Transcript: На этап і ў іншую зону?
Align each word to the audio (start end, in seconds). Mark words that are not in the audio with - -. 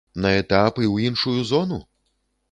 На 0.23 0.29
этап 0.43 0.79
і 0.85 0.87
ў 0.93 0.95
іншую 1.11 1.43
зону? 1.51 1.79